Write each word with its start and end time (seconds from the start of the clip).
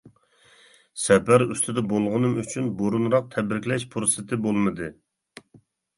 سەپەر 1.01 1.43
ئۈستىدە 1.47 1.83
بولغىنىم 1.91 2.33
ئۈچۈن 2.43 2.71
بۇرۇنراق 2.79 3.27
تەبرىكلەش 3.37 3.87
پۇرسىتى 3.93 4.41
بولمىدى. 4.47 4.91